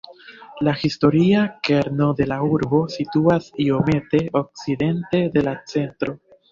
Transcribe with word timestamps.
La 0.67 0.71
historia 0.83 1.41
kerno 1.69 2.07
de 2.21 2.27
la 2.33 2.39
urbo 2.57 2.81
situas 2.97 3.53
iomete 3.69 4.27
okcidente 4.45 5.27
de 5.39 5.49
la 5.53 5.57
centro. 5.77 6.23